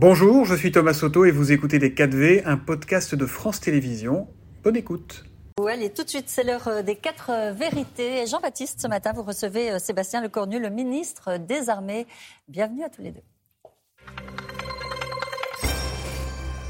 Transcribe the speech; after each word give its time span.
Bonjour, 0.00 0.44
je 0.44 0.54
suis 0.54 0.70
Thomas 0.70 0.94
Soto 0.94 1.24
et 1.24 1.32
vous 1.32 1.50
écoutez 1.50 1.80
Les 1.80 1.90
4V, 1.90 2.42
un 2.44 2.56
podcast 2.56 3.16
de 3.16 3.26
France 3.26 3.58
Télévisions. 3.58 4.28
Bonne 4.62 4.76
écoute. 4.76 5.24
Allez, 5.68 5.90
tout 5.90 6.04
de 6.04 6.08
suite, 6.08 6.28
c'est 6.28 6.44
l'heure 6.44 6.68
euh, 6.68 6.82
des 6.82 6.94
quatre 6.94 7.30
euh, 7.30 7.52
vérités. 7.52 8.24
Jean-Baptiste, 8.28 8.80
ce 8.80 8.86
matin, 8.86 9.10
vous 9.12 9.24
recevez 9.24 9.72
euh, 9.72 9.80
Sébastien 9.80 10.22
Lecornu, 10.22 10.60
le 10.60 10.70
ministre 10.70 11.36
des 11.38 11.68
Armées. 11.68 12.06
Bienvenue 12.46 12.84
à 12.84 12.90
tous 12.90 13.02
les 13.02 13.10
deux. 13.10 13.22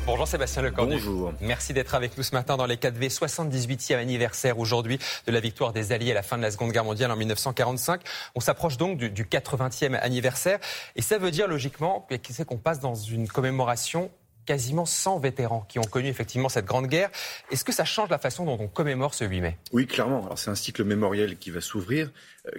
Bonjour 0.09 0.27
Sébastien 0.27 0.63
Lecornu. 0.63 0.95
Bonjour. 0.95 1.35
Merci 1.43 1.75
d'être 1.75 1.95
avec 1.95 2.17
nous 2.17 2.23
ce 2.23 2.35
matin 2.35 2.57
dans 2.57 2.65
les 2.65 2.77
4V. 2.77 3.15
78e 3.15 3.97
anniversaire 3.97 4.59
aujourd'hui 4.59 4.99
de 5.27 5.33
la 5.33 5.39
victoire 5.39 5.75
des 5.75 5.93
Alliés 5.93 6.13
à 6.13 6.15
la 6.15 6.23
fin 6.23 6.39
de 6.39 6.43
la 6.43 6.51
Seconde 6.51 6.73
Guerre 6.73 6.85
mondiale 6.85 7.11
en 7.11 7.17
1945. 7.17 8.01
On 8.35 8.41
s'approche 8.41 8.79
donc 8.79 8.97
du, 8.97 9.25
80e 9.25 10.01
anniversaire. 10.01 10.61
Et 10.97 11.03
ça 11.03 11.19
veut 11.19 11.31
dire 11.31 11.47
logiquement 11.47 12.09
qu'on 12.47 12.57
passe 12.57 12.81
dans 12.81 12.95
une 12.95 13.29
commémoration 13.29 14.11
quasiment 14.49 14.87
100 14.87 15.19
vétérans 15.19 15.67
qui 15.69 15.79
ont 15.79 15.83
connu 15.83 16.09
effectivement 16.09 16.49
cette 16.49 16.65
grande 16.65 16.87
guerre. 16.87 17.11
Est-ce 17.51 17.65
que 17.65 17.73
ça 17.73 17.85
change 17.85 18.09
la 18.09 18.17
façon 18.17 18.47
dont 18.47 18.57
on 18.59 18.67
commémore 18.67 19.13
ce 19.13 19.27
8 19.27 19.43
mai? 19.43 19.59
Oui, 19.73 19.87
clairement. 19.87 20.25
Alors 20.25 20.39
c'est 20.39 20.49
un 20.49 20.55
cycle 20.55 20.85
mémoriel 20.85 21.37
qui 21.37 21.51
va 21.51 21.61
s'ouvrir. 21.61 22.11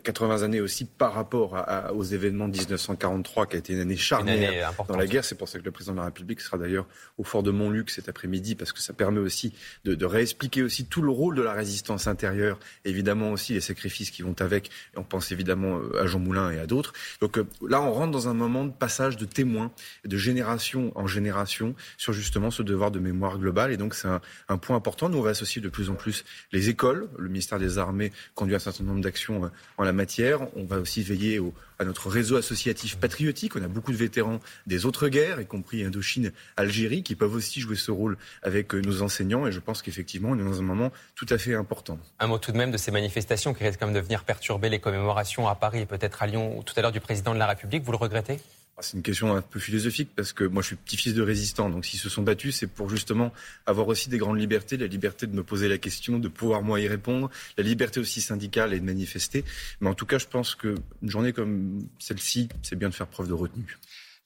80 0.03 0.41
euh, 0.41 0.45
années 0.45 0.61
aussi 0.61 0.85
par 0.85 1.13
rapport 1.13 1.66
aux 1.95 2.03
événements 2.03 2.47
de 2.47 2.57
1943 2.57 3.47
qui 3.47 3.55
a 3.55 3.59
été 3.59 3.73
une 3.73 3.80
année 3.80 3.97
charnière 3.97 4.71
dans 4.88 4.97
la 4.97 5.07
guerre. 5.07 5.25
C'est 5.25 5.33
pour 5.33 5.49
ça 5.49 5.57
que 5.57 5.63
le 5.63 5.71
président 5.71 5.94
de 5.94 5.99
la 5.99 6.05
République 6.05 6.41
sera 6.41 6.59
d'ailleurs 6.59 6.85
au 7.17 7.23
fort 7.23 7.41
de 7.41 7.49
Montluc 7.49 7.89
cet 7.89 8.08
après-midi 8.08 8.53
parce 8.53 8.71
que 8.71 8.81
ça 8.81 8.94
permet 8.94 9.19
aussi 9.19 9.55
de, 9.85 10.05
réexpliquer 10.05 10.61
aussi 10.61 10.85
tout 10.85 11.02
le 11.02 11.09
rôle 11.09 11.35
de 11.35 11.41
la 11.41 11.53
résistance 11.53 12.05
intérieure, 12.05 12.59
évidemment 12.85 13.31
aussi 13.31 13.53
les 13.53 13.61
sacrifices 13.61 14.11
qui 14.11 14.21
vont 14.21 14.35
avec. 14.39 14.69
on 14.95 15.03
pense 15.03 15.31
évidemment 15.31 15.80
euh, 15.80 16.03
à 16.03 16.05
Jean 16.05 16.19
Moulin 16.19 16.52
et 16.52 16.59
à 16.59 16.67
d'autres. 16.67 16.94
Donc 17.19 17.39
euh, 17.39 17.47
là, 17.67 17.81
on 17.81 17.91
rentre 17.91 18.11
dans 18.11 18.27
un 18.27 18.35
moment 18.35 18.66
de 18.66 18.71
passage 18.71 19.17
de 19.17 19.25
témoins, 19.25 19.71
de 20.05 20.17
génération 20.17 20.91
en 20.95 21.08
génération 21.08 21.75
sur 21.97 22.13
justement 22.13 22.52
ce 22.52 22.63
devoir 22.63 22.91
de 22.91 22.99
mémoire 22.99 23.38
globale. 23.38 23.72
Et 23.72 23.77
donc, 23.77 23.94
c'est 23.94 24.08
un, 24.08 24.58
point 24.58 24.75
important. 24.75 25.09
Nous, 25.09 25.17
on 25.17 25.22
va 25.22 25.31
associer 25.31 25.61
de 25.61 25.69
plus 25.69 25.89
en 25.89 25.95
plus 25.95 26.25
les 26.52 26.69
écoles. 26.69 27.08
Le 27.17 27.27
ministère 27.27 27.59
des 27.59 27.77
Armées 27.77 28.11
conduit 28.36 28.55
un 28.55 28.59
certain 28.59 28.83
nombre 28.83 29.02
d'actions 29.02 29.45
euh, 29.45 29.49
en 29.77 29.83
la 29.83 29.94
matière. 29.94 30.47
On 30.55 30.66
va 30.66 30.80
aussi 30.80 31.02
veiller 31.02 31.39
à 31.80 31.86
notre 31.86 32.09
réseau 32.09 32.36
associatif 32.36 32.97
patriotique. 32.97 33.55
On 33.55 33.63
a 33.63 33.67
beaucoup 33.67 33.91
de 33.91 33.97
vétérans 33.97 34.39
des 34.67 34.86
autres 34.86 35.08
guerres, 35.08 35.39
y 35.39 35.45
compris 35.45 35.83
Indochine, 35.83 36.31
Algérie, 36.58 37.03
qui 37.03 37.16
peuvent 37.16 37.33
aussi 37.33 37.61
jouer 37.61 37.75
ce 37.75 37.91
rôle 37.91 38.17
avec 38.43 38.73
euh, 38.75 38.81
nos 38.81 39.02
enseignants. 39.02 39.47
Et 39.47 39.52
je 39.52 39.59
pense 39.59 39.81
qu'effectivement, 39.81 40.30
on 40.30 40.39
est 40.39 40.43
dans 40.43 40.59
un 40.59 40.64
moment 40.64 40.91
tout 41.16 41.27
à 41.30 41.38
fait 41.38 41.55
important. 41.55 41.99
Un 42.19 42.27
mot 42.27 42.38
tout 42.38 42.52
de 42.52 42.58
même 42.58 42.71
de 42.71 42.77
ces 42.77 42.91
manifestations 42.91 43.53
qui 43.53 43.64
risquent 43.64 43.80
quand 43.80 43.88
même 43.88 43.95
de 43.95 44.02
venir 44.02 44.23
perturber 44.23 44.69
les 44.69 44.80
commémorations 44.80 45.47
à 45.47 45.55
Paris 45.55 45.80
et 45.80 45.86
peut-être 45.86 46.21
à 46.21 46.27
Lyon 46.27 46.61
tout 46.64 46.73
à 46.77 46.81
l'heure 46.81 46.91
du 46.91 46.99
président 46.99 47.33
de 47.33 47.39
la 47.39 47.47
République. 47.47 47.83
Vous 47.83 47.91
le 47.91 47.97
regrettez? 47.97 48.39
C'est 48.81 48.97
une 48.97 49.03
question 49.03 49.35
un 49.35 49.41
peu 49.41 49.59
philosophique 49.59 50.09
parce 50.16 50.33
que 50.33 50.44
moi 50.44 50.61
je 50.61 50.67
suis 50.67 50.75
petit-fils 50.75 51.13
de 51.13 51.22
résistant, 51.22 51.69
donc 51.69 51.85
s'ils 51.85 51.99
se 51.99 52.09
sont 52.09 52.22
battus, 52.22 52.58
c'est 52.58 52.67
pour 52.67 52.89
justement 52.89 53.31
avoir 53.66 53.88
aussi 53.88 54.09
des 54.09 54.17
grandes 54.17 54.39
libertés, 54.39 54.77
la 54.77 54.88
liberté 54.88 55.27
de 55.27 55.36
me 55.36 55.44
poser 55.44 55.67
la 55.67 55.77
question, 55.77 56.19
de 56.19 56.27
pouvoir 56.27 56.61
moi 56.61 56.80
y 56.80 56.88
répondre, 56.88 57.30
la 57.58 57.63
liberté 57.63 57.99
aussi 57.99 58.21
syndicale 58.21 58.73
et 58.73 58.80
de 58.80 58.86
manifester. 58.86 59.44
Mais 59.81 59.89
en 59.89 59.94
tout 59.94 60.05
cas, 60.05 60.17
je 60.17 60.27
pense 60.27 60.55
qu'une 60.55 60.77
journée 61.03 61.33
comme 61.33 61.88
celle-ci, 61.99 62.49
c'est 62.61 62.75
bien 62.75 62.89
de 62.89 62.94
faire 62.94 63.08
preuve 63.08 63.27
de 63.27 63.33
retenue. 63.33 63.77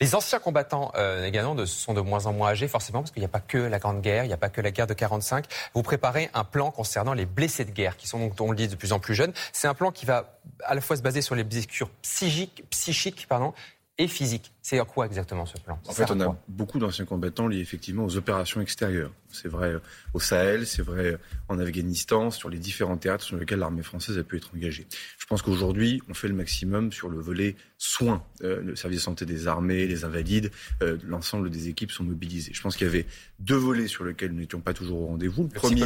Les 0.02 0.16
anciens 0.16 0.40
combattants 0.40 0.92
euh, 0.96 1.24
également 1.26 1.56
sont 1.66 1.94
de 1.94 2.02
moins 2.02 2.26
en 2.26 2.34
moins 2.34 2.50
âgés, 2.50 2.68
forcément, 2.68 3.00
parce 3.00 3.12
qu'il 3.12 3.22
n'y 3.22 3.26
a 3.26 3.30
pas 3.30 3.40
que 3.40 3.58
la 3.58 3.80
Grande 3.80 4.02
Guerre, 4.02 4.26
il 4.26 4.28
n'y 4.28 4.34
a 4.34 4.38
pas 4.38 4.50
que 4.50 4.60
la 4.60 4.72
guerre 4.72 4.88
de 4.88 4.94
45. 4.94 5.46
Vous 5.74 5.84
préparez 5.84 6.30
un 6.34 6.44
plan 6.44 6.72
concernant 6.72 7.14
les 7.14 7.26
blessés 7.26 7.64
de 7.64 7.72
guerre, 7.72 7.96
qui 7.96 8.08
sont 8.08 8.20
donc, 8.20 8.34
on 8.42 8.50
le 8.50 8.58
dit, 8.58 8.68
de 8.68 8.76
plus 8.76 8.92
en 8.92 9.00
plus 9.00 9.16
jeunes. 9.16 9.32
C'est 9.54 9.68
un 9.68 9.74
plan 9.74 9.92
qui 9.92 10.06
va 10.06 10.40
à 10.66 10.76
la 10.76 10.82
fois 10.82 10.98
se 10.98 11.02
baser 11.02 11.22
sur 11.22 11.36
les 11.36 11.44
blessures 11.44 11.90
psychiques, 12.02 12.64
psychiques 12.70 13.28
pardon, 13.30 13.54
et 13.98 14.08
physique. 14.08 14.53
C'est 14.66 14.80
quoi 14.88 15.06
exactement 15.06 15.46
ce 15.46 15.58
plan? 15.58 15.78
En 15.86 15.92
fait, 15.92 16.10
on 16.10 16.22
a 16.22 16.38
beaucoup 16.48 16.80
d'anciens 16.80 17.04
combattants 17.04 17.50
liés 17.50 17.60
effectivement 17.60 18.06
aux 18.06 18.16
opérations 18.16 18.62
extérieures. 18.62 19.12
C'est 19.30 19.50
vrai 19.50 19.74
au 20.14 20.22
Sahel, 20.22 20.66
c'est 20.66 20.82
vrai 20.82 21.18
en 21.50 21.60
Afghanistan, 21.60 22.32
sur 22.32 22.50
les 22.50 22.60
différents 22.60 22.96
théâtres 22.96 23.26
sur 23.26 23.36
lesquels 23.36 23.60
l'armée 23.60 23.84
française 23.84 24.18
a 24.18 24.24
pu 24.24 24.38
être 24.38 24.52
engagée. 24.56 24.88
Je 25.18 25.26
pense 25.26 25.42
qu'aujourd'hui, 25.42 26.02
on 26.08 26.14
fait 26.14 26.30
le 26.30 26.34
maximum 26.34 26.94
sur 26.94 27.10
le 27.10 27.20
volet 27.20 27.58
soins. 27.78 28.24
Euh, 28.44 28.62
le 28.62 28.76
service 28.78 29.00
de 29.00 29.04
santé 29.04 29.26
des 29.26 29.48
armées, 29.48 29.86
les 29.86 30.06
invalides, 30.06 30.50
euh, 30.82 30.98
l'ensemble 31.06 31.50
des 31.50 31.68
équipes 31.68 31.92
sont 31.92 32.06
mobilisées. 32.06 32.52
Je 32.54 32.62
pense 32.62 32.78
qu'il 32.78 32.88
y 32.88 32.90
avait 32.90 33.06
deux 33.40 33.58
volets 33.58 33.88
sur 33.88 34.06
lesquels 34.06 34.32
nous 34.32 34.40
n'étions 34.40 34.62
pas 34.62 34.74
toujours 34.74 35.02
au 35.02 35.08
rendez-vous. 35.08 35.44
Le, 35.44 35.50
premier, 35.50 35.84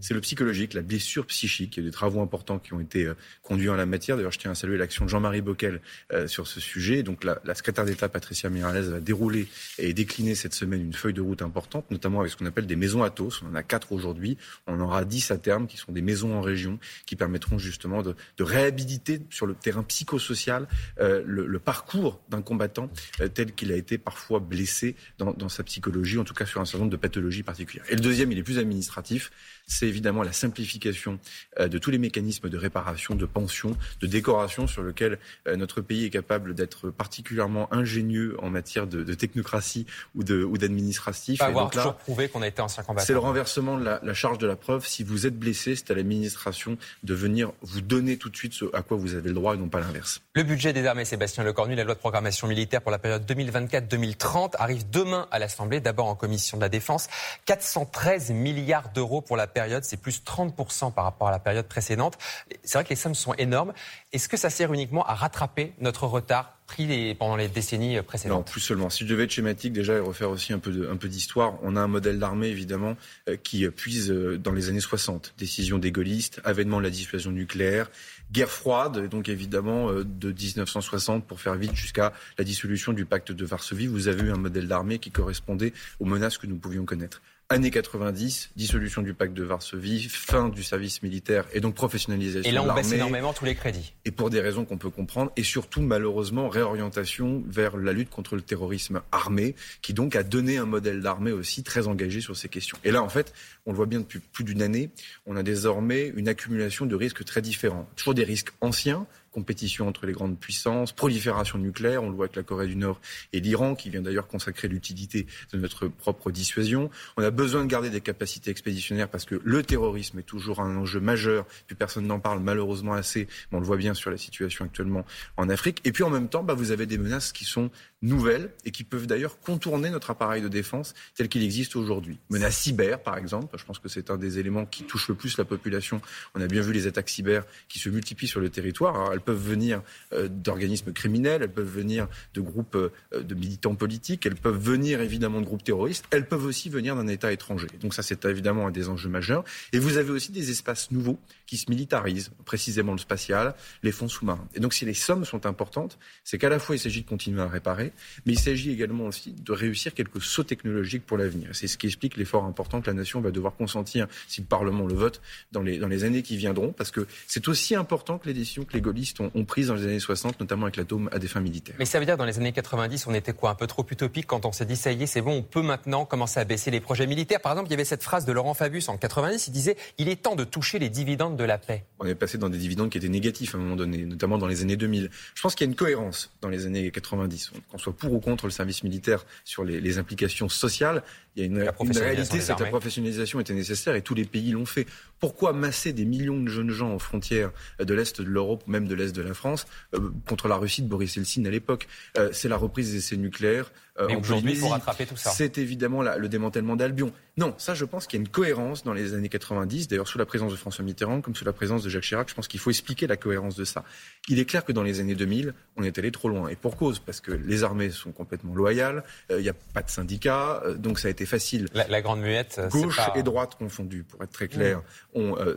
c'est 0.00 0.14
le 0.14 0.20
psychologique, 0.22 0.72
la 0.72 0.80
blessure 0.80 1.26
psychique. 1.26 1.76
Il 1.76 1.80
y 1.80 1.86
a 1.86 1.90
des 1.90 1.92
travaux 1.92 2.22
importants 2.22 2.58
qui 2.58 2.72
ont 2.72 2.80
été 2.80 3.04
euh, 3.04 3.14
conduits 3.42 3.68
en 3.68 3.74
la 3.74 3.84
matière. 3.84 4.16
D'ailleurs, 4.16 4.32
je 4.32 4.38
tiens 4.38 4.52
à 4.52 4.54
saluer 4.54 4.78
l'action 4.78 5.04
de 5.04 5.10
Jean-Marie 5.10 5.42
Bockel 5.42 5.82
sur 6.26 6.46
ce 6.46 6.60
sujet. 6.60 7.02
Donc, 7.02 7.24
la, 7.24 7.40
la 7.44 7.54
secrétaire 7.54 7.84
d'État 7.84 8.08
Patricia 8.14 8.48
Miralles 8.48 8.84
va 8.84 9.00
dérouler 9.00 9.48
et 9.76 9.92
décliner 9.92 10.36
cette 10.36 10.54
semaine 10.54 10.80
une 10.80 10.92
feuille 10.92 11.12
de 11.12 11.20
route 11.20 11.42
importante, 11.42 11.90
notamment 11.90 12.20
avec 12.20 12.30
ce 12.30 12.36
qu'on 12.36 12.46
appelle 12.46 12.68
des 12.68 12.76
maisons 12.76 13.02
Atos. 13.02 13.42
On 13.42 13.50
en 13.50 13.56
a 13.56 13.64
quatre 13.64 13.90
aujourd'hui. 13.90 14.38
On 14.68 14.74
en 14.74 14.80
aura 14.80 15.04
dix 15.04 15.32
à 15.32 15.36
terme 15.36 15.66
qui 15.66 15.76
sont 15.76 15.90
des 15.90 16.00
maisons 16.00 16.36
en 16.36 16.40
région 16.40 16.78
qui 17.06 17.16
permettront 17.16 17.58
justement 17.58 18.02
de, 18.02 18.14
réhabiliter 18.38 19.20
sur 19.30 19.46
le 19.46 19.54
terrain 19.54 19.82
psychosocial 19.82 20.68
euh, 21.00 21.24
le, 21.26 21.58
parcours 21.58 22.20
d'un 22.28 22.40
combattant 22.40 22.88
euh, 23.20 23.26
tel 23.26 23.52
qu'il 23.52 23.72
a 23.72 23.76
été 23.76 23.98
parfois 23.98 24.38
blessé 24.38 24.94
dans, 25.18 25.32
dans 25.32 25.48
sa 25.48 25.64
psychologie, 25.64 26.18
en 26.18 26.24
tout 26.24 26.34
cas 26.34 26.46
sur 26.46 26.60
un 26.60 26.66
certain 26.66 26.80
nombre 26.80 26.92
de 26.92 26.96
pathologies 26.96 27.42
particulières. 27.42 27.86
Et 27.88 27.96
le 27.96 28.00
deuxième, 28.00 28.30
il 28.30 28.38
est 28.38 28.44
plus 28.44 28.58
administratif 28.58 29.32
c'est 29.66 29.86
évidemment 29.86 30.22
la 30.22 30.32
simplification 30.32 31.18
euh, 31.58 31.68
de 31.68 31.78
tous 31.78 31.90
les 31.90 31.98
mécanismes 31.98 32.48
de 32.48 32.56
réparation, 32.56 33.14
de 33.14 33.26
pension, 33.26 33.76
de 34.00 34.06
décoration 34.06 34.66
sur 34.66 34.82
lesquels 34.82 35.18
euh, 35.46 35.56
notre 35.56 35.80
pays 35.80 36.04
est 36.04 36.10
capable 36.10 36.54
d'être 36.54 36.90
particulièrement 36.90 37.72
ingénieux 37.72 38.03
en 38.38 38.50
matière 38.50 38.86
de, 38.86 39.14
technocratie 39.14 39.86
ou 40.14 40.22
d'administratif. 40.22 41.40
Ou 41.40 41.44
avoir 41.44 41.70
toujours 41.70 41.94
prouvé 41.94 42.28
qu'on 42.28 42.42
a 42.42 42.46
été 42.46 42.62
ancien 42.62 42.82
combattant. 42.82 43.06
C'est 43.06 43.12
le 43.12 43.18
renversement 43.18 43.78
de 43.78 43.84
la, 43.84 44.14
charge 44.14 44.38
de 44.38 44.46
la 44.46 44.56
preuve. 44.56 44.86
Si 44.86 45.02
vous 45.02 45.26
êtes 45.26 45.38
blessé, 45.38 45.76
c'est 45.76 45.90
à 45.90 45.94
l'administration 45.94 46.76
de 47.02 47.14
venir 47.14 47.52
vous 47.62 47.80
donner 47.80 48.16
tout 48.16 48.28
de 48.28 48.36
suite 48.36 48.52
ce 48.54 48.64
à 48.74 48.82
quoi 48.82 48.96
vous 48.96 49.14
avez 49.14 49.28
le 49.28 49.34
droit 49.34 49.54
et 49.54 49.58
non 49.58 49.68
pas 49.68 49.80
l'inverse. 49.80 50.20
Le 50.34 50.42
budget 50.42 50.72
des 50.72 50.86
armées, 50.86 51.04
Sébastien 51.04 51.44
Lecornu, 51.44 51.74
la 51.74 51.84
loi 51.84 51.94
de 51.94 52.00
programmation 52.00 52.46
militaire 52.48 52.82
pour 52.82 52.90
la 52.90 52.98
période 52.98 53.24
2024-2030 53.30 54.52
arrive 54.58 54.88
demain 54.90 55.28
à 55.30 55.38
l'Assemblée, 55.38 55.80
d'abord 55.80 56.06
en 56.06 56.14
commission 56.14 56.56
de 56.56 56.62
la 56.62 56.68
Défense. 56.68 57.08
413 57.46 58.30
milliards 58.30 58.90
d'euros 58.92 59.20
pour 59.20 59.36
la 59.36 59.46
période, 59.46 59.84
c'est 59.84 59.96
plus 59.96 60.22
30% 60.24 60.92
par 60.92 61.04
rapport 61.04 61.28
à 61.28 61.30
la 61.30 61.38
période 61.38 61.66
précédente. 61.66 62.18
C'est 62.62 62.74
vrai 62.78 62.84
que 62.84 62.90
les 62.90 62.96
sommes 62.96 63.14
sont 63.14 63.34
énormes. 63.34 63.72
Est-ce 64.12 64.28
que 64.28 64.36
ça 64.36 64.50
sert 64.50 64.72
uniquement 64.72 65.04
à 65.06 65.14
rattraper 65.14 65.72
notre 65.78 66.06
retard 66.06 66.54
pris 66.66 67.14
pendant 67.14 67.36
les 67.36 67.48
décennies 67.48 68.00
précédentes 68.02 68.38
Non, 68.38 68.42
plus 68.42 68.60
seulement. 68.60 68.90
Si 68.90 69.04
je 69.04 69.08
devais 69.08 69.24
être 69.24 69.30
schématique 69.30 69.72
déjà 69.72 69.94
et 69.94 70.00
refaire 70.00 70.30
aussi 70.30 70.52
un 70.52 70.58
peu 70.58 71.08
d'histoire, 71.08 71.58
on 71.62 71.76
a 71.76 71.80
un 71.80 71.86
modèle 71.86 72.18
d'armée 72.18 72.48
évidemment 72.48 72.96
euh, 73.28 73.36
qui 73.36 73.68
puise 73.68 74.10
euh, 74.10 74.38
dans 74.38 74.52
les 74.52 74.68
années 74.68 74.80
60. 74.80 75.34
Décision 75.38 75.78
des 75.78 75.92
gaullistes, 75.92 76.40
avènement 76.44 76.78
de 76.78 76.84
la 76.84 76.90
dissuasion 76.90 77.30
nucléaire, 77.30 77.90
guerre 78.32 78.50
froide, 78.50 79.08
donc 79.08 79.28
évidemment 79.28 79.90
euh, 79.90 80.04
de 80.04 80.32
1960 80.32 81.26
pour 81.26 81.40
faire 81.40 81.54
vite 81.54 81.74
jusqu'à 81.74 82.12
la 82.38 82.44
dissolution 82.44 82.92
du 82.92 83.04
pacte 83.04 83.32
de 83.32 83.44
Varsovie. 83.44 83.86
Vous 83.86 84.08
avez 84.08 84.22
eu 84.22 84.30
un 84.30 84.38
modèle 84.38 84.68
d'armée 84.68 84.98
qui 84.98 85.10
correspondait 85.10 85.72
aux 86.00 86.06
menaces 86.06 86.38
que 86.38 86.46
nous 86.46 86.56
pouvions 86.56 86.84
connaître 86.84 87.22
années 87.50 87.70
90, 87.70 88.50
dissolution 88.56 89.02
du 89.02 89.12
pacte 89.12 89.34
de 89.34 89.42
Varsovie, 89.42 90.08
fin 90.08 90.48
du 90.48 90.62
service 90.62 91.02
militaire 91.02 91.44
et 91.52 91.60
donc 91.60 91.74
professionnalisation. 91.74 92.50
Et 92.50 92.54
là, 92.54 92.62
on 92.62 92.74
baisse 92.74 92.92
énormément 92.92 93.32
tous 93.32 93.44
les 93.44 93.54
crédits. 93.54 93.92
Et 94.04 94.10
pour 94.10 94.30
des 94.30 94.40
raisons 94.40 94.64
qu'on 94.64 94.78
peut 94.78 94.90
comprendre, 94.90 95.30
et 95.36 95.42
surtout 95.42 95.82
malheureusement 95.82 96.48
réorientation 96.48 97.42
vers 97.46 97.76
la 97.76 97.92
lutte 97.92 98.10
contre 98.10 98.34
le 98.34 98.42
terrorisme 98.42 99.02
armé, 99.12 99.54
qui 99.82 99.92
donc 99.92 100.16
a 100.16 100.22
donné 100.22 100.56
un 100.56 100.66
modèle 100.66 101.00
d'armée 101.02 101.32
aussi 101.32 101.62
très 101.62 101.86
engagé 101.86 102.20
sur 102.20 102.36
ces 102.36 102.48
questions. 102.48 102.78
Et 102.82 102.90
là, 102.90 103.02
en 103.02 103.08
fait, 103.08 103.34
on 103.66 103.72
le 103.72 103.76
voit 103.76 103.86
bien 103.86 104.00
depuis 104.00 104.20
plus 104.20 104.44
d'une 104.44 104.62
année, 104.62 104.90
on 105.26 105.36
a 105.36 105.42
désormais 105.42 106.12
une 106.16 106.28
accumulation 106.28 106.86
de 106.86 106.94
risques 106.94 107.24
très 107.24 107.42
différents. 107.42 107.88
Toujours 107.96 108.14
des 108.14 108.24
risques 108.24 108.52
anciens, 108.60 109.06
compétition 109.34 109.88
entre 109.88 110.06
les 110.06 110.12
grandes 110.12 110.38
puissances, 110.38 110.92
prolifération 110.92 111.58
nucléaire, 111.58 112.04
on 112.04 112.08
le 112.08 112.14
voit 112.14 112.26
avec 112.26 112.36
la 112.36 112.44
Corée 112.44 112.68
du 112.68 112.76
Nord 112.76 113.00
et 113.32 113.40
l'Iran, 113.40 113.74
qui 113.74 113.90
vient 113.90 114.00
d'ailleurs 114.00 114.28
consacrer 114.28 114.68
l'utilité 114.68 115.26
de 115.52 115.58
notre 115.58 115.88
propre 115.88 116.30
dissuasion. 116.30 116.88
On 117.16 117.22
a 117.22 117.30
besoin 117.30 117.62
de 117.62 117.66
garder 117.66 117.90
des 117.90 118.00
capacités 118.00 118.52
expéditionnaires 118.52 119.08
parce 119.08 119.24
que 119.24 119.40
le 119.42 119.62
terrorisme 119.64 120.20
est 120.20 120.22
toujours 120.22 120.60
un 120.60 120.76
enjeu 120.76 121.00
majeur, 121.00 121.46
puis 121.66 121.74
personne 121.74 122.06
n'en 122.06 122.20
parle 122.20 122.40
malheureusement 122.40 122.94
assez, 122.94 123.26
mais 123.50 123.58
on 123.58 123.60
le 123.60 123.66
voit 123.66 123.76
bien 123.76 123.92
sur 123.92 124.10
la 124.10 124.16
situation 124.16 124.64
actuellement 124.64 125.04
en 125.36 125.48
Afrique. 125.48 125.80
Et 125.84 125.90
puis 125.90 126.04
en 126.04 126.10
même 126.10 126.28
temps, 126.28 126.44
bah, 126.44 126.54
vous 126.54 126.70
avez 126.70 126.86
des 126.86 126.98
menaces 126.98 127.32
qui 127.32 127.44
sont 127.44 127.70
nouvelles 128.02 128.50
et 128.64 128.70
qui 128.70 128.84
peuvent 128.84 129.06
d'ailleurs 129.06 129.40
contourner 129.40 129.90
notre 129.90 130.10
appareil 130.10 130.42
de 130.42 130.48
défense 130.48 130.94
tel 131.16 131.28
qu'il 131.28 131.42
existe 131.42 131.74
aujourd'hui. 131.74 132.18
Menace 132.30 132.58
cyber, 132.58 133.02
par 133.02 133.16
exemple, 133.18 133.56
je 133.58 133.64
pense 133.64 133.80
que 133.80 133.88
c'est 133.88 134.10
un 134.10 134.16
des 134.16 134.38
éléments 134.38 134.66
qui 134.66 134.84
touche 134.84 135.08
le 135.08 135.14
plus 135.14 135.36
la 135.38 135.44
population. 135.44 136.00
On 136.34 136.40
a 136.40 136.46
bien 136.46 136.60
vu 136.60 136.72
les 136.72 136.86
attaques 136.86 137.08
cyber 137.08 137.44
qui 137.68 137.78
se 137.78 137.88
multiplient 137.88 138.28
sur 138.28 138.40
le 138.40 138.50
territoire. 138.50 139.10
Peuvent 139.24 139.36
venir 139.36 139.82
d'organismes 140.12 140.92
criminels, 140.92 141.42
elles 141.42 141.52
peuvent 141.52 141.64
venir 141.66 142.08
de 142.34 142.40
groupes 142.40 142.76
de 143.12 143.34
militants 143.34 143.74
politiques, 143.74 144.26
elles 144.26 144.34
peuvent 144.34 144.58
venir 144.58 145.00
évidemment 145.00 145.40
de 145.40 145.46
groupes 145.46 145.64
terroristes, 145.64 146.04
elles 146.10 146.26
peuvent 146.26 146.44
aussi 146.44 146.68
venir 146.68 146.96
d'un 146.96 147.08
État 147.08 147.32
étranger. 147.32 147.68
Donc 147.80 147.94
ça, 147.94 148.02
c'est 148.02 148.24
évidemment 148.24 148.66
un 148.66 148.70
des 148.70 148.88
enjeux 148.88 149.08
majeurs. 149.08 149.44
Et 149.72 149.78
vous 149.78 149.96
avez 149.96 150.10
aussi 150.10 150.32
des 150.32 150.50
espaces 150.50 150.90
nouveaux 150.90 151.18
qui 151.46 151.56
se 151.56 151.70
militarisent, 151.70 152.30
précisément 152.44 152.92
le 152.92 152.98
spatial, 152.98 153.54
les 153.82 153.92
fonds 153.92 154.08
sous-marins. 154.08 154.48
Et 154.54 154.60
donc 154.60 154.74
si 154.74 154.84
les 154.84 154.94
sommes 154.94 155.24
sont 155.24 155.46
importantes, 155.46 155.98
c'est 156.24 156.38
qu'à 156.38 156.48
la 156.48 156.58
fois 156.58 156.76
il 156.76 156.78
s'agit 156.78 157.02
de 157.02 157.08
continuer 157.08 157.42
à 157.42 157.48
réparer, 157.48 157.92
mais 158.26 158.32
il 158.32 158.38
s'agit 158.38 158.70
également 158.70 159.06
aussi 159.06 159.32
de 159.32 159.52
réussir 159.52 159.94
quelques 159.94 160.22
sauts 160.22 160.44
technologiques 160.44 161.04
pour 161.04 161.18
l'avenir. 161.18 161.50
C'est 161.52 161.66
ce 161.66 161.76
qui 161.76 161.86
explique 161.86 162.16
l'effort 162.16 162.44
important 162.44 162.80
que 162.80 162.86
la 162.86 162.94
nation 162.94 163.20
va 163.20 163.30
devoir 163.30 163.56
consentir, 163.56 164.06
si 164.28 164.40
le 164.40 164.46
Parlement 164.46 164.86
le 164.86 164.94
vote, 164.94 165.20
dans 165.52 165.62
les, 165.62 165.78
dans 165.78 165.88
les 165.88 166.04
années 166.04 166.22
qui 166.22 166.36
viendront, 166.36 166.72
parce 166.72 166.90
que 166.90 167.06
c'est 167.26 167.48
aussi 167.48 167.74
important 167.74 168.18
que 168.18 168.26
les 168.26 168.34
décisions 168.34 168.64
que 168.64 168.72
les 168.72 168.80
gaullistes 168.80 169.13
ont, 169.20 169.30
ont 169.34 169.44
prises 169.44 169.68
dans 169.68 169.74
les 169.74 169.84
années 169.84 170.00
60, 170.00 170.40
notamment 170.40 170.64
avec 170.64 170.76
l'atome 170.76 171.08
à 171.12 171.18
des 171.18 171.28
fins 171.28 171.40
militaires. 171.40 171.76
Mais 171.78 171.84
ça 171.84 171.98
veut 171.98 172.06
dire 172.06 172.16
dans 172.16 172.24
les 172.24 172.38
années 172.38 172.52
90, 172.52 173.06
on 173.06 173.14
était 173.14 173.32
quoi 173.32 173.50
Un 173.50 173.54
peu 173.54 173.66
trop 173.66 173.84
utopique 173.90 174.26
quand 174.26 174.46
on 174.46 174.52
s'est 174.52 174.66
dit 174.66 174.76
ça 174.76 174.92
y 174.92 175.02
est, 175.02 175.06
c'est 175.06 175.20
bon, 175.20 175.38
on 175.38 175.42
peut 175.42 175.62
maintenant 175.62 176.04
commencer 176.04 176.40
à 176.40 176.44
baisser 176.44 176.70
les 176.70 176.80
projets 176.80 177.06
militaires. 177.06 177.40
Par 177.40 177.52
exemple, 177.52 177.68
il 177.68 177.72
y 177.72 177.74
avait 177.74 177.84
cette 177.84 178.02
phrase 178.02 178.24
de 178.24 178.32
Laurent 178.32 178.54
Fabius 178.54 178.88
en 178.88 178.96
90, 178.96 179.48
il 179.48 179.52
disait 179.52 179.76
il 179.98 180.08
est 180.08 180.22
temps 180.22 180.36
de 180.36 180.44
toucher 180.44 180.78
les 180.78 180.88
dividendes 180.88 181.36
de 181.36 181.44
la 181.44 181.58
paix. 181.58 181.84
On 181.98 182.06
est 182.06 182.14
passé 182.14 182.38
dans 182.38 182.48
des 182.48 182.58
dividendes 182.58 182.90
qui 182.90 182.98
étaient 182.98 183.08
négatifs 183.08 183.54
à 183.54 183.58
un 183.58 183.60
moment 183.60 183.76
donné, 183.76 184.04
notamment 184.04 184.38
dans 184.38 184.46
les 184.46 184.62
années 184.62 184.76
2000. 184.76 185.10
Je 185.34 185.42
pense 185.42 185.54
qu'il 185.54 185.66
y 185.66 185.68
a 185.68 185.70
une 185.70 185.76
cohérence 185.76 186.32
dans 186.40 186.48
les 186.48 186.66
années 186.66 186.90
90. 186.90 187.52
Qu'on 187.70 187.78
soit 187.78 187.96
pour 187.96 188.12
ou 188.12 188.20
contre 188.20 188.46
le 188.46 188.50
service 188.50 188.82
militaire 188.82 189.24
sur 189.44 189.64
les, 189.64 189.80
les 189.80 189.98
implications 189.98 190.48
sociales, 190.48 191.02
il 191.36 191.40
y 191.40 191.42
a 191.42 191.46
une, 191.46 191.58
une 191.58 191.98
réalité, 191.98 192.40
c'est 192.40 192.54
que 192.54 192.62
la 192.62 192.68
professionnalisation 192.68 193.40
était 193.40 193.54
nécessaire 193.54 193.94
et 193.94 194.02
tous 194.02 194.14
les 194.14 194.24
pays 194.24 194.52
l'ont 194.52 194.66
fait. 194.66 194.86
Pourquoi 195.18 195.52
masser 195.52 195.92
des 195.92 196.04
millions 196.04 196.40
de 196.40 196.48
jeunes 196.48 196.70
gens 196.70 196.94
aux 196.94 196.98
frontières 196.98 197.50
de 197.80 197.94
l'Est 197.94 198.20
de 198.20 198.26
l'Europe, 198.28 198.62
même 198.66 198.86
de 198.86 198.94
l'Est 198.94 199.14
de 199.14 199.22
la 199.22 199.34
France, 199.34 199.66
euh, 199.94 200.10
contre 200.28 200.48
la 200.48 200.56
Russie 200.56 200.82
de 200.82 200.88
Boris 200.88 201.16
Eltsine 201.16 201.46
à 201.46 201.50
l'époque? 201.50 201.88
Euh, 202.18 202.30
C'est 202.32 202.48
la 202.48 202.56
reprise 202.56 202.92
des 202.92 202.98
essais 202.98 203.16
nucléaires. 203.16 203.72
Euh, 204.00 204.06
Mais 204.08 204.16
aujourd'hui, 204.16 204.56
pour 204.56 204.72
rattraper 204.72 205.06
tout 205.06 205.16
ça. 205.16 205.30
C'est 205.30 205.56
évidemment 205.56 206.02
la, 206.02 206.18
le 206.18 206.28
démantèlement 206.28 206.74
d'Albion. 206.74 207.12
Non, 207.36 207.54
ça, 207.58 207.74
je 207.74 207.84
pense 207.84 208.08
qu'il 208.08 208.18
y 208.18 208.22
a 208.22 208.24
une 208.24 208.28
cohérence 208.28 208.82
dans 208.82 208.92
les 208.92 209.14
années 209.14 209.28
90, 209.28 209.86
d'ailleurs 209.86 210.08
sous 210.08 210.18
la 210.18 210.26
présence 210.26 210.50
de 210.50 210.56
François 210.56 210.84
Mitterrand, 210.84 211.20
comme 211.20 211.36
sous 211.36 211.44
la 211.44 211.52
présence 211.52 211.84
de 211.84 211.90
Jacques 211.90 212.02
Chirac. 212.02 212.28
Je 212.28 212.34
pense 212.34 212.48
qu'il 212.48 212.58
faut 212.58 212.70
expliquer 212.70 213.06
la 213.06 213.16
cohérence 213.16 213.54
de 213.54 213.64
ça. 213.64 213.84
Il 214.28 214.40
est 214.40 214.46
clair 214.46 214.64
que 214.64 214.72
dans 214.72 214.82
les 214.82 214.98
années 214.98 215.14
2000, 215.14 215.54
on 215.76 215.84
est 215.84 215.96
allé 215.96 216.10
trop 216.10 216.28
loin. 216.28 216.48
Et 216.48 216.56
pour 216.56 216.76
cause, 216.76 216.98
parce 216.98 217.20
que 217.20 217.30
les 217.30 217.62
armées 217.62 217.90
sont 217.90 218.10
complètement 218.10 218.54
loyales, 218.54 219.04
il 219.30 219.38
n'y 219.38 219.48
a 219.48 219.54
pas 219.54 219.82
de 219.82 219.90
syndicats, 219.90 220.62
donc 220.76 220.98
ça 220.98 221.06
a 221.06 221.10
été 221.12 221.23
facile. 221.26 221.68
La, 221.74 221.86
la 221.88 222.02
grande 222.02 222.20
muette. 222.20 222.60
Gauche 222.70 223.00
et 223.14 223.22
droite 223.22 223.56
confondues, 223.56 224.04
pour 224.04 224.22
être 224.22 224.32
très 224.32 224.48
clair, 224.48 224.78
mmh. 224.78 225.18
ont 225.20 225.38
euh, 225.38 225.56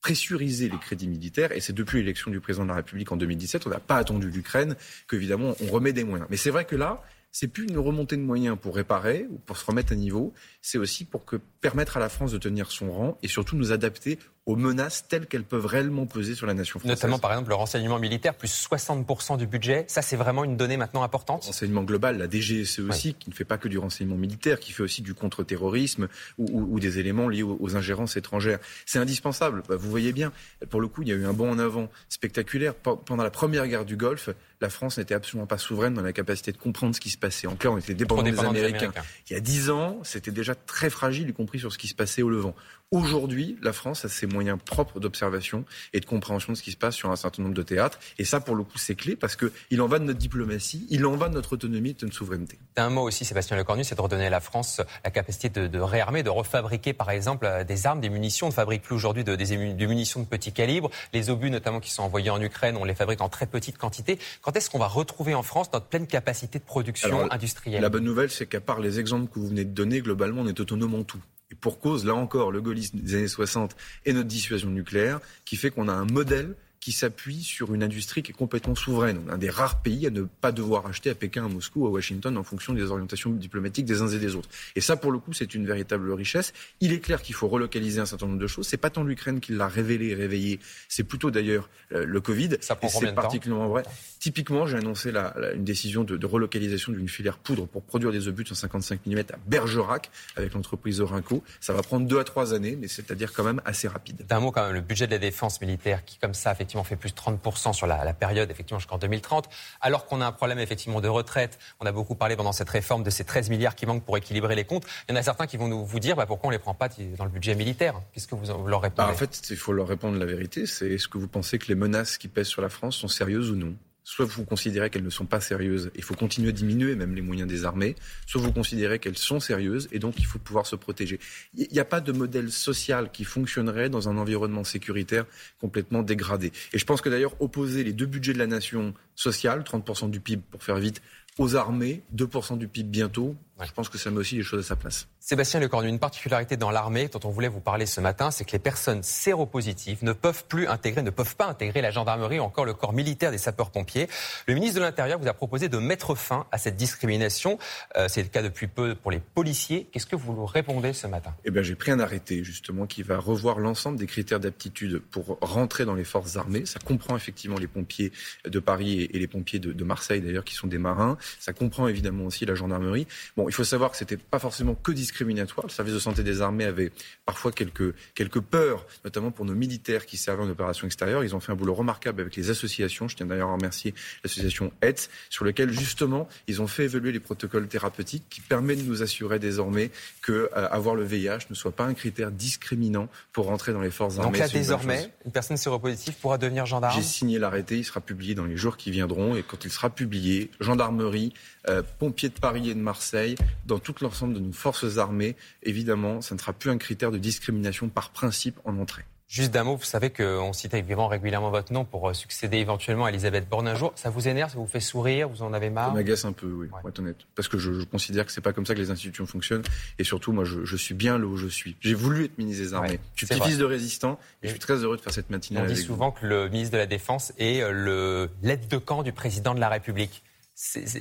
pressurisé 0.00 0.68
les 0.68 0.78
crédits 0.78 1.08
militaires. 1.08 1.52
Et 1.52 1.60
c'est 1.60 1.72
depuis 1.72 1.98
l'élection 1.98 2.30
du 2.30 2.40
président 2.40 2.64
de 2.64 2.70
la 2.70 2.76
République 2.76 3.12
en 3.12 3.16
2017, 3.16 3.66
on 3.66 3.70
n'a 3.70 3.80
pas 3.80 3.96
attendu 3.96 4.30
l'Ukraine, 4.30 4.76
qu'évidemment 5.08 5.54
on 5.60 5.66
remet 5.66 5.92
des 5.92 6.04
moyens. 6.04 6.28
Mais 6.30 6.36
c'est 6.36 6.50
vrai 6.50 6.64
que 6.64 6.76
là, 6.76 7.02
c'est 7.30 7.48
plus 7.48 7.66
une 7.66 7.78
remontée 7.78 8.16
de 8.16 8.22
moyens 8.22 8.56
pour 8.60 8.74
réparer 8.74 9.26
ou 9.30 9.38
pour 9.38 9.56
se 9.56 9.64
remettre 9.64 9.92
à 9.92 9.96
niveau, 9.96 10.32
c'est 10.62 10.78
aussi 10.78 11.04
pour 11.04 11.24
que 11.24 11.36
permettre 11.60 11.96
à 11.96 12.00
la 12.00 12.08
France 12.08 12.32
de 12.32 12.38
tenir 12.38 12.70
son 12.70 12.90
rang 12.90 13.18
et 13.22 13.28
surtout 13.28 13.56
nous 13.56 13.72
adapter 13.72 14.18
aux 14.48 14.56
menaces 14.56 15.04
telles 15.06 15.26
qu'elles 15.26 15.44
peuvent 15.44 15.66
réellement 15.66 16.06
peser 16.06 16.34
sur 16.34 16.46
la 16.46 16.54
nation 16.54 16.80
française. 16.80 16.96
Notamment, 16.96 17.18
par 17.18 17.32
exemple, 17.32 17.50
le 17.50 17.54
renseignement 17.54 17.98
militaire, 17.98 18.34
plus 18.34 18.66
60% 18.70 19.36
du 19.36 19.46
budget. 19.46 19.84
Ça, 19.88 20.00
c'est 20.00 20.16
vraiment 20.16 20.42
une 20.42 20.56
donnée 20.56 20.78
maintenant 20.78 21.02
importante 21.02 21.42
Le 21.42 21.48
renseignement 21.48 21.82
global, 21.82 22.16
la 22.16 22.30
DGSE 22.30 22.78
aussi, 22.78 23.08
oui. 23.08 23.16
qui 23.18 23.28
ne 23.28 23.34
fait 23.34 23.44
pas 23.44 23.58
que 23.58 23.68
du 23.68 23.76
renseignement 23.76 24.16
militaire, 24.16 24.58
qui 24.58 24.72
fait 24.72 24.82
aussi 24.82 25.02
du 25.02 25.12
contre-terrorisme 25.12 26.08
ou, 26.38 26.46
ou, 26.50 26.66
ou, 26.74 26.80
des 26.80 26.98
éléments 26.98 27.28
liés 27.28 27.42
aux, 27.42 27.58
aux 27.60 27.76
ingérences 27.76 28.16
étrangères. 28.16 28.58
C'est 28.86 28.98
indispensable. 28.98 29.64
Bah, 29.68 29.76
vous 29.76 29.90
voyez 29.90 30.14
bien, 30.14 30.32
pour 30.70 30.80
le 30.80 30.88
coup, 30.88 31.02
il 31.02 31.08
y 31.08 31.12
a 31.12 31.16
eu 31.16 31.26
un 31.26 31.34
bond 31.34 31.50
en 31.50 31.58
avant 31.58 31.90
spectaculaire. 32.08 32.74
Pendant 32.74 33.22
la 33.22 33.30
première 33.30 33.68
guerre 33.68 33.84
du 33.84 33.98
Golfe, 33.98 34.30
la 34.62 34.70
France 34.70 34.96
n'était 34.96 35.14
absolument 35.14 35.46
pas 35.46 35.58
souveraine 35.58 35.92
dans 35.92 36.02
la 36.02 36.14
capacité 36.14 36.52
de 36.52 36.56
comprendre 36.56 36.94
ce 36.94 37.00
qui 37.00 37.10
se 37.10 37.18
passait. 37.18 37.46
En 37.46 37.56
clair, 37.56 37.72
on 37.72 37.78
était 37.78 37.94
dépendant 37.94 38.22
des 38.22 38.30
Américains. 38.30 38.52
des 38.52 38.66
Américains. 38.76 39.02
Il 39.28 39.34
y 39.34 39.36
a 39.36 39.40
dix 39.40 39.68
ans, 39.68 40.00
c'était 40.04 40.30
déjà 40.30 40.54
très 40.54 40.88
fragile, 40.88 41.28
y 41.28 41.32
compris 41.34 41.58
sur 41.58 41.70
ce 41.70 41.76
qui 41.76 41.86
se 41.86 41.94
passait 41.94 42.22
au 42.22 42.30
Levant. 42.30 42.54
Aujourd'hui, 42.90 43.58
la 43.62 43.74
France 43.74 44.06
a 44.06 44.08
ses 44.08 44.26
moyens 44.26 44.37
propres 44.56 45.00
d'observation 45.00 45.64
et 45.92 46.00
de 46.00 46.06
compréhension 46.06 46.52
de 46.52 46.58
ce 46.58 46.62
qui 46.62 46.72
se 46.72 46.76
passe 46.76 46.94
sur 46.94 47.10
un 47.10 47.16
certain 47.16 47.42
nombre 47.42 47.54
de 47.54 47.62
théâtres. 47.62 47.98
Et 48.18 48.24
ça, 48.24 48.40
pour 48.40 48.54
le 48.54 48.64
coup, 48.64 48.78
c'est 48.78 48.94
clé 48.94 49.16
parce 49.16 49.36
qu'il 49.36 49.80
en 49.80 49.86
va 49.86 49.98
de 49.98 50.04
notre 50.04 50.18
diplomatie, 50.18 50.86
il 50.90 51.04
en 51.06 51.16
va 51.16 51.28
de 51.28 51.34
notre 51.34 51.54
autonomie 51.54 51.90
et 51.90 51.94
de 51.94 52.04
notre 52.04 52.16
souveraineté. 52.16 52.58
Un 52.76 52.90
mot 52.90 53.02
aussi, 53.02 53.24
Sébastien 53.24 53.56
Lecornu, 53.56 53.84
c'est 53.84 53.94
de 53.94 54.00
redonner 54.00 54.26
à 54.26 54.30
la 54.30 54.40
France 54.40 54.80
la 55.04 55.10
capacité 55.10 55.48
de, 55.48 55.66
de, 55.66 55.78
réarmer, 55.78 56.22
de 56.22 56.30
refabriquer, 56.30 56.92
par 56.92 57.10
exemple, 57.10 57.48
des 57.66 57.86
armes, 57.86 58.00
des 58.00 58.10
munitions. 58.10 58.46
On 58.46 58.50
ne 58.50 58.54
fabrique 58.54 58.82
plus 58.82 58.94
aujourd'hui 58.94 59.24
de, 59.24 59.34
des, 59.34 59.74
des 59.74 59.86
munitions 59.86 60.20
de 60.20 60.26
petit 60.26 60.52
calibre. 60.52 60.90
Les 61.12 61.30
obus, 61.30 61.50
notamment, 61.50 61.80
qui 61.80 61.90
sont 61.90 62.02
envoyés 62.02 62.30
en 62.30 62.40
Ukraine, 62.40 62.76
on 62.76 62.84
les 62.84 62.94
fabrique 62.94 63.20
en 63.20 63.28
très 63.28 63.46
petite 63.46 63.78
quantité. 63.78 64.18
Quand 64.42 64.56
est-ce 64.56 64.70
qu'on 64.70 64.78
va 64.78 64.88
retrouver 64.88 65.34
en 65.34 65.42
France 65.42 65.70
notre 65.72 65.86
pleine 65.86 66.06
capacité 66.06 66.58
de 66.58 66.64
production 66.64 67.08
Alors, 67.08 67.32
industrielle? 67.32 67.82
La 67.82 67.88
bonne 67.88 68.04
nouvelle, 68.04 68.30
c'est 68.30 68.46
qu'à 68.46 68.60
part 68.60 68.80
les 68.80 69.00
exemples 69.00 69.32
que 69.32 69.38
vous 69.38 69.48
venez 69.48 69.64
de 69.64 69.70
donner, 69.70 70.00
globalement, 70.00 70.42
on 70.42 70.46
est 70.46 70.60
autonome 70.60 70.94
en 70.94 71.02
tout. 71.02 71.20
Et 71.50 71.54
pour 71.54 71.80
cause, 71.80 72.04
là 72.04 72.14
encore, 72.14 72.52
le 72.52 72.60
gaullisme 72.60 72.98
des 72.98 73.14
années 73.14 73.28
60 73.28 73.74
et 74.04 74.12
notre 74.12 74.28
dissuasion 74.28 74.70
nucléaire, 74.70 75.20
qui 75.44 75.56
fait 75.56 75.70
qu'on 75.70 75.88
a 75.88 75.92
un 75.92 76.04
modèle 76.04 76.56
qui 76.80 76.92
s'appuie 76.92 77.42
sur 77.42 77.74
une 77.74 77.82
industrie 77.82 78.22
qui 78.22 78.30
est 78.30 78.34
complètement 78.34 78.74
souveraine. 78.74 79.20
On 79.26 79.30
est 79.30 79.34
un 79.34 79.38
des 79.38 79.50
rares 79.50 79.82
pays 79.82 80.06
à 80.06 80.10
ne 80.10 80.22
pas 80.22 80.52
devoir 80.52 80.86
acheter 80.86 81.10
à 81.10 81.14
Pékin, 81.14 81.44
à 81.44 81.48
Moscou, 81.48 81.86
à 81.86 81.90
Washington 81.90 82.36
en 82.36 82.44
fonction 82.44 82.72
des 82.72 82.90
orientations 82.90 83.30
diplomatiques 83.30 83.84
des 83.84 84.02
uns 84.02 84.08
et 84.08 84.18
des 84.18 84.34
autres. 84.34 84.48
Et 84.76 84.80
ça, 84.80 84.96
pour 84.96 85.12
le 85.12 85.18
coup, 85.18 85.32
c'est 85.32 85.54
une 85.54 85.66
véritable 85.66 86.12
richesse. 86.12 86.52
Il 86.80 86.92
est 86.92 87.00
clair 87.00 87.22
qu'il 87.22 87.34
faut 87.34 87.48
relocaliser 87.48 88.00
un 88.00 88.06
certain 88.06 88.26
nombre 88.26 88.38
de 88.38 88.46
choses. 88.46 88.66
C'est 88.66 88.76
pas 88.76 88.90
tant 88.90 89.02
l'Ukraine 89.02 89.40
qui 89.40 89.52
l'a 89.52 89.68
révélé 89.68 90.08
et 90.08 90.14
réveillé, 90.14 90.60
c'est 90.88 91.04
plutôt 91.04 91.30
d'ailleurs 91.30 91.68
euh, 91.92 92.04
le 92.04 92.20
Covid. 92.20 92.58
Ça 92.60 92.76
prend 92.76 92.88
et 92.88 92.90
c'est 92.90 93.14
particulièrement 93.14 93.68
vrai. 93.68 93.82
Typiquement, 94.20 94.66
j'ai 94.66 94.76
annoncé 94.76 95.12
la, 95.12 95.34
la, 95.38 95.52
une 95.52 95.64
décision 95.64 96.04
de, 96.04 96.16
de 96.16 96.26
relocalisation 96.26 96.92
d'une 96.92 97.08
filière 97.08 97.38
poudre 97.38 97.66
pour 97.66 97.82
produire 97.82 98.12
des 98.12 98.28
obus 98.28 98.44
de 98.44 98.48
155 98.48 99.00
mm 99.06 99.18
à 99.18 99.36
Bergerac 99.46 100.10
avec 100.36 100.54
l'entreprise 100.54 101.00
Orinco. 101.00 101.42
Ça 101.60 101.72
va 101.72 101.82
prendre 101.82 102.06
deux 102.06 102.18
à 102.18 102.24
trois 102.24 102.54
années, 102.54 102.76
mais 102.80 102.88
c'est-à-dire 102.88 103.32
quand 103.32 103.44
même 103.44 103.60
assez 103.64 103.88
rapide. 103.88 104.24
D'un 104.28 104.40
mot 104.40 104.50
quand 104.50 104.64
même, 104.64 104.74
le 104.74 104.80
budget 104.80 105.06
de 105.06 105.12
la 105.12 105.18
défense 105.18 105.60
militaire 105.60 106.04
qui, 106.04 106.18
comme 106.18 106.34
ça, 106.34 106.50
effectivement, 106.68 106.84
fait 106.84 106.96
plus 106.96 107.10
de 107.10 107.16
30% 107.16 107.72
sur 107.72 107.86
la, 107.86 108.12
période, 108.12 108.50
effectivement, 108.50 108.78
jusqu'en 108.78 108.98
2030, 108.98 109.48
alors 109.80 110.06
qu'on 110.06 110.20
a 110.20 110.26
un 110.26 110.32
problème, 110.32 110.58
effectivement, 110.58 111.00
de 111.00 111.08
retraite. 111.08 111.58
On 111.80 111.86
a 111.86 111.92
beaucoup 111.92 112.14
parlé 112.14 112.36
pendant 112.36 112.52
cette 112.52 112.68
réforme 112.68 113.02
de 113.02 113.10
ces 113.10 113.24
13 113.24 113.48
milliards 113.48 113.74
qui 113.74 113.86
manquent 113.86 114.04
pour 114.04 114.16
équilibrer 114.18 114.54
les 114.54 114.64
comptes. 114.64 114.84
Il 115.08 115.12
y 115.12 115.14
en 115.14 115.20
a 115.20 115.22
certains 115.22 115.46
qui 115.46 115.56
vont 115.56 115.68
nous, 115.68 115.84
vous 115.84 116.00
dire 116.00 116.16
bah, 116.16 116.26
pourquoi 116.26 116.48
on 116.48 116.50
ne 116.50 116.56
les 116.56 116.62
prend 116.62 116.74
pas 116.74 116.88
dans 117.16 117.24
le 117.24 117.30
budget 117.30 117.54
militaire? 117.54 117.94
Qu'est-ce 118.12 118.28
que 118.28 118.34
vous, 118.34 118.46
leur 118.66 118.82
répondez? 118.82 119.08
Bah, 119.08 119.12
En 119.12 119.16
fait, 119.16 119.48
il 119.50 119.56
faut 119.56 119.72
leur 119.72 119.88
répondre 119.88 120.18
la 120.18 120.26
vérité. 120.26 120.66
C'est 120.66 120.90
est-ce 120.90 121.08
que 121.08 121.16
vous 121.16 121.28
pensez 121.28 121.58
que 121.58 121.68
les 121.68 121.74
menaces 121.74 122.18
qui 122.18 122.28
pèsent 122.28 122.48
sur 122.48 122.60
la 122.60 122.68
France 122.68 122.96
sont 122.96 123.08
sérieuses 123.08 123.50
ou 123.50 123.56
non? 123.56 123.74
Soit 124.08 124.24
vous 124.24 124.46
considérez 124.46 124.88
qu'elles 124.88 125.04
ne 125.04 125.10
sont 125.10 125.26
pas 125.26 125.38
sérieuses, 125.38 125.90
il 125.94 126.02
faut 126.02 126.14
continuer 126.14 126.48
à 126.48 126.52
diminuer 126.52 126.96
même 126.96 127.14
les 127.14 127.20
moyens 127.20 127.46
des 127.46 127.66
armées, 127.66 127.94
soit 128.26 128.40
vous 128.40 128.52
considérez 128.52 128.98
qu'elles 128.98 129.18
sont 129.18 129.38
sérieuses 129.38 129.86
et 129.92 129.98
donc 129.98 130.14
il 130.16 130.24
faut 130.24 130.38
pouvoir 130.38 130.64
se 130.64 130.76
protéger. 130.76 131.20
Il 131.54 131.68
n'y 131.70 131.78
a 131.78 131.84
pas 131.84 132.00
de 132.00 132.10
modèle 132.10 132.50
social 132.50 133.12
qui 133.12 133.24
fonctionnerait 133.24 133.90
dans 133.90 134.08
un 134.08 134.16
environnement 134.16 134.64
sécuritaire 134.64 135.26
complètement 135.60 136.02
dégradé. 136.02 136.52
Et 136.72 136.78
je 136.78 136.86
pense 136.86 137.02
que 137.02 137.10
d'ailleurs 137.10 137.34
opposer 137.42 137.84
les 137.84 137.92
deux 137.92 138.06
budgets 138.06 138.32
de 138.32 138.38
la 138.38 138.46
nation 138.46 138.94
sociale, 139.14 139.60
30% 139.62 140.08
du 140.08 140.20
PIB 140.20 140.42
pour 140.50 140.62
faire 140.62 140.78
vite, 140.78 141.02
aux 141.36 141.54
armées, 141.54 142.02
2% 142.16 142.56
du 142.56 142.66
PIB 142.66 142.88
bientôt, 142.88 143.36
Ouais. 143.58 143.66
Je 143.66 143.72
pense 143.72 143.88
que 143.88 143.98
ça 143.98 144.10
met 144.10 144.18
aussi 144.18 144.36
les 144.36 144.42
choses 144.42 144.64
à 144.64 144.68
sa 144.68 144.76
place. 144.76 145.08
Sébastien 145.18 145.58
Lecornu, 145.58 145.88
une 145.88 145.98
particularité 145.98 146.56
dans 146.56 146.70
l'armée 146.70 147.08
dont 147.08 147.20
on 147.24 147.30
voulait 147.30 147.48
vous 147.48 147.60
parler 147.60 147.86
ce 147.86 148.00
matin, 148.00 148.30
c'est 148.30 148.44
que 148.44 148.52
les 148.52 148.58
personnes 148.58 149.02
séropositives 149.02 150.04
ne 150.04 150.12
peuvent 150.12 150.44
plus 150.44 150.68
intégrer, 150.68 151.02
ne 151.02 151.10
peuvent 151.10 151.34
pas 151.34 151.46
intégrer 151.46 151.80
la 151.80 151.90
gendarmerie 151.90 152.38
ou 152.38 152.42
encore 152.42 152.64
le 152.64 152.74
corps 152.74 152.92
militaire 152.92 153.30
des 153.30 153.38
sapeurs-pompiers. 153.38 154.08
Le 154.46 154.54
ministre 154.54 154.76
de 154.76 154.80
l'Intérieur 154.80 155.18
vous 155.18 155.26
a 155.26 155.34
proposé 155.34 155.68
de 155.68 155.78
mettre 155.78 156.14
fin 156.14 156.46
à 156.52 156.58
cette 156.58 156.76
discrimination. 156.76 157.58
Euh, 157.96 158.06
c'est 158.08 158.22
le 158.22 158.28
cas 158.28 158.42
depuis 158.42 158.68
peu 158.68 158.94
pour 158.94 159.10
les 159.10 159.18
policiers. 159.18 159.88
Qu'est-ce 159.90 160.06
que 160.06 160.16
vous 160.16 160.32
nous 160.32 160.46
répondez 160.46 160.92
ce 160.92 161.06
matin? 161.08 161.34
Eh 161.44 161.50
bien, 161.50 161.62
j'ai 161.62 161.74
pris 161.74 161.90
un 161.90 162.00
arrêté 162.00 162.44
justement 162.44 162.86
qui 162.86 163.02
va 163.02 163.18
revoir 163.18 163.58
l'ensemble 163.58 163.98
des 163.98 164.06
critères 164.06 164.40
d'aptitude 164.40 165.02
pour 165.10 165.38
rentrer 165.40 165.84
dans 165.84 165.94
les 165.94 166.04
forces 166.04 166.36
armées. 166.36 166.64
Ça 166.64 166.78
comprend 166.78 167.16
effectivement 167.16 167.58
les 167.58 167.66
pompiers 167.66 168.12
de 168.44 168.58
Paris 168.60 169.02
et 169.12 169.18
les 169.18 169.26
pompiers 169.26 169.58
de, 169.58 169.72
de 169.72 169.84
Marseille 169.84 170.20
d'ailleurs 170.20 170.44
qui 170.44 170.54
sont 170.54 170.68
des 170.68 170.78
marins. 170.78 171.18
Ça 171.40 171.52
comprend 171.52 171.88
évidemment 171.88 172.24
aussi 172.24 172.46
la 172.46 172.54
gendarmerie. 172.54 173.06
Bon, 173.36 173.47
il 173.48 173.54
faut 173.54 173.64
savoir 173.64 173.90
que 173.90 173.96
c'était 173.96 174.16
pas 174.16 174.38
forcément 174.38 174.74
que 174.74 174.92
discriminatoire. 174.92 175.66
Le 175.66 175.72
service 175.72 175.94
de 175.94 175.98
santé 175.98 176.22
des 176.22 176.42
armées 176.42 176.64
avait 176.64 176.92
parfois 177.26 177.50
quelques, 177.50 177.94
quelques 178.14 178.40
peurs, 178.40 178.86
notamment 179.04 179.30
pour 179.30 179.44
nos 179.44 179.54
militaires 179.54 180.06
qui 180.06 180.16
servaient 180.16 180.42
en 180.42 180.50
opération 180.50 180.86
extérieure. 180.86 181.24
Ils 181.24 181.34
ont 181.34 181.40
fait 181.40 181.52
un 181.52 181.56
boulot 181.56 181.74
remarquable 181.74 182.20
avec 182.20 182.36
les 182.36 182.50
associations. 182.50 183.08
Je 183.08 183.16
tiens 183.16 183.26
d'ailleurs 183.26 183.48
à 183.48 183.54
remercier 183.54 183.94
l'association 184.22 184.72
ETS, 184.82 185.08
sur 185.30 185.44
lequel 185.44 185.70
justement 185.72 186.28
ils 186.46 186.62
ont 186.62 186.66
fait 186.66 186.84
évoluer 186.84 187.12
les 187.12 187.20
protocoles 187.20 187.68
thérapeutiques 187.68 188.24
qui 188.28 188.40
permettent 188.40 188.84
de 188.84 188.88
nous 188.88 189.02
assurer 189.02 189.38
désormais 189.38 189.90
que 190.22 190.50
euh, 190.56 190.68
avoir 190.70 190.94
le 190.94 191.04
VIH 191.04 191.46
ne 191.50 191.54
soit 191.54 191.72
pas 191.72 191.84
un 191.84 191.94
critère 191.94 192.30
discriminant 192.30 193.08
pour 193.32 193.46
rentrer 193.46 193.72
dans 193.72 193.80
les 193.80 193.90
forces 193.90 194.18
armées. 194.18 194.30
Donc 194.30 194.38
là, 194.38 194.48
désormais, 194.48 195.04
une, 195.04 195.26
une 195.26 195.32
personne 195.32 195.56
séropositive 195.56 196.14
pourra 196.14 196.38
devenir 196.38 196.66
gendarme 196.66 196.94
J'ai 196.94 197.02
signé 197.02 197.38
l'arrêté, 197.38 197.78
il 197.78 197.84
sera 197.84 198.00
publié 198.00 198.34
dans 198.34 198.44
les 198.44 198.56
jours 198.56 198.76
qui 198.76 198.90
viendront 198.90 199.36
et 199.36 199.42
quand 199.42 199.64
il 199.64 199.70
sera 199.70 199.90
publié, 199.90 200.50
gendarmerie, 200.60 201.32
euh, 201.68 201.82
pompiers 201.98 202.28
de 202.28 202.38
Paris 202.38 202.70
et 202.70 202.74
de 202.74 202.80
Marseille, 202.80 203.34
dans 203.66 203.78
tout 203.78 203.94
l'ensemble 204.00 204.34
de 204.34 204.40
nos 204.40 204.52
forces 204.52 204.98
armées, 204.98 205.36
évidemment, 205.62 206.20
ça 206.20 206.34
ne 206.34 206.40
sera 206.40 206.52
plus 206.52 206.70
un 206.70 206.78
critère 206.78 207.10
de 207.10 207.18
discrimination 207.18 207.88
par 207.88 208.10
principe 208.10 208.58
en 208.64 208.78
entrée. 208.78 209.04
Juste 209.28 209.52
d'un 209.52 209.62
mot, 209.62 209.76
vous 209.76 209.84
savez 209.84 210.08
qu'on 210.08 210.54
cite 210.54 210.72
évidemment 210.72 211.06
régulièrement 211.06 211.50
votre 211.50 211.70
nom 211.70 211.84
pour 211.84 212.08
euh, 212.08 212.14
succéder 212.14 212.56
éventuellement 212.56 213.04
à 213.04 213.10
Elisabeth 213.10 213.46
Borne 213.46 213.68
un 213.68 213.74
jour. 213.74 213.92
Ça 213.94 214.08
vous 214.08 214.26
énerve, 214.26 214.50
ça 214.50 214.56
vous 214.56 214.66
fait 214.66 214.80
sourire, 214.80 215.28
vous 215.28 215.42
en 215.42 215.52
avez 215.52 215.68
marre? 215.68 215.88
Ça 215.88 215.94
m'agace 215.94 216.24
un 216.24 216.32
peu, 216.32 216.46
oui, 216.46 216.68
pour 216.68 216.88
être 216.88 216.98
honnête. 216.98 217.18
Parce 217.34 217.46
que 217.46 217.58
je, 217.58 217.84
considère 217.84 218.24
que 218.24 218.32
c'est 218.32 218.40
pas 218.40 218.54
comme 218.54 218.64
ça 218.64 218.74
que 218.74 218.80
les 218.80 218.90
institutions 218.90 219.26
fonctionnent. 219.26 219.64
Et 219.98 220.04
surtout, 220.04 220.32
moi, 220.32 220.44
je, 220.44 220.76
suis 220.76 220.94
bien 220.94 221.18
là 221.18 221.26
où 221.26 221.36
je 221.36 221.46
suis. 221.46 221.76
J'ai 221.80 221.92
voulu 221.92 222.24
être 222.24 222.38
ministre 222.38 222.64
des 222.64 222.72
Armées. 222.72 223.00
je 223.16 223.26
suis 223.26 223.34
petit-fils 223.34 223.58
de 223.58 223.66
résistant 223.66 224.18
et, 224.42 224.46
je 224.46 224.52
suis 224.52 224.60
très 224.60 224.76
heureux 224.76 224.96
de 224.96 225.02
faire 225.02 225.12
cette 225.12 225.28
matinée. 225.28 225.60
On 225.60 225.66
dit 225.66 225.76
souvent 225.76 226.10
que 226.10 226.24
le 226.24 226.48
ministre 226.48 226.72
de 226.72 226.78
la 226.78 226.86
Défense 226.86 227.34
est 227.36 227.60
euh, 227.60 228.28
l'aide 228.42 228.66
de 228.68 228.78
camp 228.78 229.02
du 229.02 229.12
président 229.12 229.54
de 229.54 229.60
la 229.60 229.68
République 229.68 230.22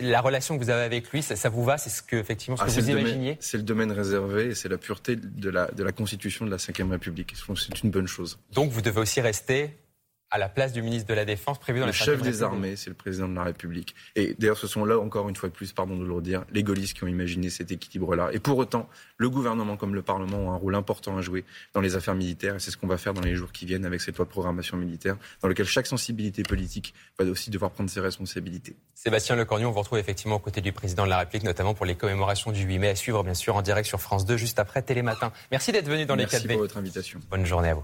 la 0.01 0.21
relation 0.21 0.57
que 0.57 0.63
vous 0.63 0.69
avez 0.69 0.83
avec 0.83 1.11
lui, 1.11 1.23
ça, 1.23 1.49
vous 1.49 1.63
va? 1.63 1.77
C'est 1.77 1.89
ce 1.89 2.01
que 2.01 2.15
effectivement 2.15 2.57
ce 2.57 2.63
ah, 2.63 2.67
que 2.67 2.71
vous 2.71 2.89
imaginiez 2.89 3.37
C'est 3.39 3.57
le 3.57 3.63
domaine 3.63 3.91
réservé 3.91 4.47
et 4.47 4.55
c'est 4.55 4.69
la 4.69 4.77
pureté 4.77 5.15
de 5.15 5.49
la, 5.49 5.67
de 5.71 5.83
la 5.83 5.91
constitution 5.91 6.45
de 6.45 6.51
la 6.51 6.57
Ve 6.57 6.91
République. 6.91 7.33
C'est 7.55 7.83
une 7.83 7.89
bonne 7.89 8.07
chose. 8.07 8.39
Donc 8.53 8.71
vous 8.71 8.81
devez 8.81 9.01
aussi 9.01 9.19
rester 9.21 9.77
à 10.29 10.37
la 10.37 10.49
place 10.49 10.73
du 10.73 10.81
ministre 10.81 11.07
de 11.07 11.13
la 11.13 11.25
Défense 11.25 11.59
prévu 11.59 11.79
dans 11.79 11.85
le 11.85 11.91
la 11.91 11.97
chef 11.97 12.21
des 12.21 12.43
armées, 12.43 12.75
c'est 12.75 12.89
le 12.89 12.95
président 12.95 13.29
de 13.29 13.35
la 13.35 13.43
République. 13.43 13.95
Et 14.15 14.35
d'ailleurs, 14.37 14.57
ce 14.57 14.67
sont 14.67 14.83
là, 14.83 14.99
encore 14.99 15.29
une 15.29 15.35
fois 15.35 15.49
de 15.49 15.53
plus, 15.53 15.71
pardon 15.71 15.97
de 15.97 16.05
le 16.05 16.11
redire, 16.11 16.43
les 16.51 16.63
gaullistes 16.63 16.97
qui 16.97 17.03
ont 17.03 17.07
imaginé 17.07 17.49
cet 17.49 17.71
équilibre-là. 17.71 18.29
Et 18.33 18.39
pour 18.39 18.57
autant, 18.57 18.89
le 19.17 19.29
gouvernement 19.29 19.77
comme 19.77 19.95
le 19.95 20.01
Parlement 20.01 20.37
ont 20.37 20.51
un 20.51 20.57
rôle 20.57 20.75
important 20.75 21.17
à 21.17 21.21
jouer 21.21 21.45
dans 21.73 21.81
les 21.81 21.95
affaires 21.95 22.15
militaires. 22.15 22.55
Et 22.55 22.59
c'est 22.59 22.71
ce 22.71 22.77
qu'on 22.77 22.87
va 22.87 22.97
faire 22.97 23.13
dans 23.13 23.21
les 23.21 23.35
jours 23.35 23.51
qui 23.51 23.65
viennent 23.65 23.85
avec 23.85 24.01
cette 24.01 24.17
loi 24.17 24.25
de 24.25 24.29
programmation 24.29 24.77
militaire, 24.77 25.17
dans 25.41 25.47
laquelle 25.47 25.65
chaque 25.65 25.87
sensibilité 25.87 26.43
politique 26.43 26.93
va 27.17 27.25
aussi 27.25 27.49
devoir 27.49 27.71
prendre 27.71 27.89
ses 27.89 28.01
responsabilités. 28.01 28.75
Sébastien 28.95 29.35
Lecornu, 29.35 29.65
on 29.65 29.71
vous 29.71 29.79
retrouve 29.79 29.99
effectivement 29.99 30.35
aux 30.35 30.39
côtés 30.39 30.61
du 30.61 30.73
président 30.73 31.05
de 31.05 31.09
la 31.09 31.19
République, 31.19 31.43
notamment 31.43 31.73
pour 31.73 31.85
les 31.85 31.95
commémorations 31.95 32.51
du 32.51 32.63
8 32.63 32.79
mai, 32.79 32.89
à 32.89 32.95
suivre 32.95 33.23
bien 33.23 33.33
sûr 33.33 33.55
en 33.55 33.61
direct 33.61 33.87
sur 33.87 34.01
France 34.01 34.25
2, 34.25 34.35
juste 34.35 34.59
après 34.59 34.81
Télématin. 34.81 35.31
Merci 35.51 35.71
d'être 35.71 35.87
venu 35.87 36.05
dans 36.05 36.15
les 36.15 36.25
4V. 36.25 36.31
Merci 36.31 36.47
pour 36.47 36.57
votre 36.57 36.77
invitation. 36.77 37.19
Bonne 37.29 37.45
journée 37.45 37.69
à 37.69 37.75
vous. 37.75 37.83